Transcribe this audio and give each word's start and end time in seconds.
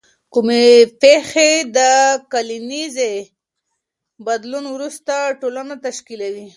کومې 0.33 0.65
پیښې 1.01 1.51
د 1.77 1.79
کلنیزې 2.31 3.13
بدلون 4.27 4.65
وروسته 4.75 5.13
ټولنه 5.41 5.75
تشکیلوي؟ 5.85 6.47